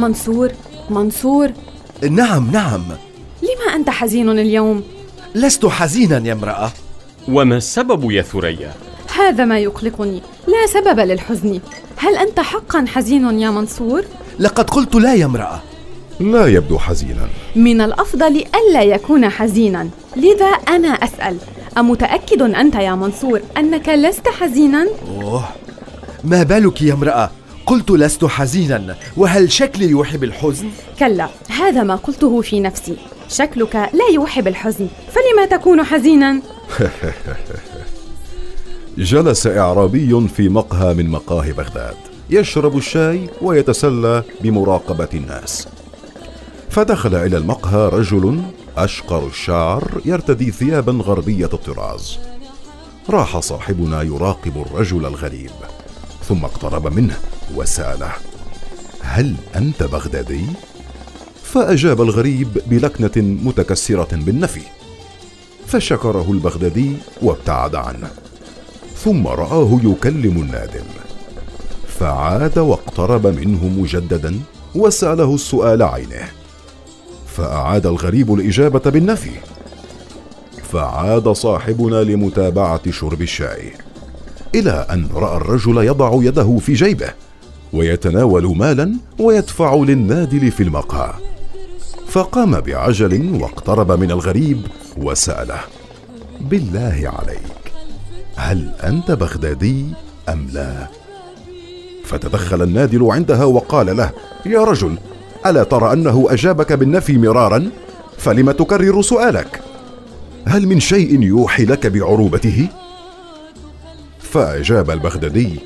[0.00, 0.50] منصور؟
[0.90, 1.52] منصور؟
[2.10, 2.84] نعم نعم.
[3.42, 4.82] لما أنت حزين اليوم؟
[5.34, 6.70] لست حزينا يا امرأة.
[7.28, 8.72] وما السبب يا ثريا؟
[9.18, 11.60] هذا ما يقلقني لا سبب للحزن.
[11.96, 14.04] هل أنت حقا حزين يا منصور؟
[14.38, 15.60] لقد قلت لا يا امرأة.
[16.20, 17.28] لا يبدو حزينا.
[17.56, 19.88] من الأفضل ألا يكون حزينا.
[20.16, 21.36] لذا أنا أسأل
[21.78, 25.44] أمتأكد أنت يا منصور أنك لست حزينا؟ أوه.
[26.24, 27.30] ما بالك يا امرأة؟
[27.70, 30.68] قلت لست حزينا وهل شكلي يوحي بالحزن؟
[30.98, 32.96] كلا هذا ما قلته في نفسي
[33.28, 36.42] شكلك لا يوحي بالحزن فلما تكون حزينا؟
[38.98, 41.94] جلس إعرابي في مقهى من مقاهي بغداد
[42.30, 45.68] يشرب الشاي ويتسلى بمراقبة الناس
[46.70, 48.42] فدخل إلى المقهى رجل
[48.76, 52.18] أشقر الشعر يرتدي ثيابا غربية الطراز
[53.10, 55.50] راح صاحبنا يراقب الرجل الغريب
[56.28, 57.16] ثم اقترب منه
[57.56, 58.10] وسألة.
[59.00, 60.44] هل أنت بغدادي؟
[61.42, 64.62] فأجاب الغريب بلكنة متكسرة بالنفي.
[65.66, 68.10] فشكره البغدادي وابتعد عنه.
[68.96, 70.84] ثم رآه يكلم النادم.
[71.98, 74.40] فعاد واقترب منه مجددا
[74.74, 76.28] وسأله السؤال عينه.
[77.26, 79.30] فأعاد الغريب الإجابة بالنفي.
[80.72, 83.72] فعاد صاحبنا لمتابعة شرب الشاي.
[84.54, 87.10] إلى أن رأى الرجل يضع يده في جيبه.
[87.72, 91.30] ويتناول مالا ويدفع للنادل في المقهى.
[92.10, 94.66] فقام بعجل واقترب من الغريب
[94.96, 95.60] وسأله
[96.40, 97.72] بالله عليك
[98.36, 99.86] هل أنت بغدادي
[100.28, 100.86] أم لا؟
[102.04, 104.10] فتدخل النادل عندها وقال له
[104.46, 104.98] يا رجل
[105.46, 107.70] ألا ترى أنه أجابك بالنفي مرارا؟
[108.18, 109.60] فلم تكرر سؤالك؟
[110.46, 112.68] هل من شيء يوحي لك بعروبته؟
[114.20, 115.60] فأجاب البغدادي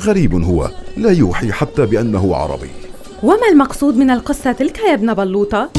[0.00, 2.70] غريب هو لا يوحي حتى بأنه عربي.
[3.22, 5.70] وما المقصود من القصة تلك يا ابن بلوطة؟